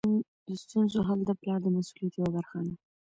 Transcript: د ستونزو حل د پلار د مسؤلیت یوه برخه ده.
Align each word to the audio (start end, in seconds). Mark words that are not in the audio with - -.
د 0.47 0.49
ستونزو 0.63 0.99
حل 1.07 1.19
د 1.25 1.31
پلار 1.39 1.59
د 1.63 1.67
مسؤلیت 1.75 2.13
یوه 2.15 2.29
برخه 2.37 2.57
ده. 2.67 2.73